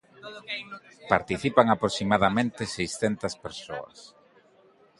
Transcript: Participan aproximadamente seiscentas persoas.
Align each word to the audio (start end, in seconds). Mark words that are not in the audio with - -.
Participan 1.13 1.67
aproximadamente 1.69 2.61
seiscentas 2.75 3.33
persoas. 3.45 3.97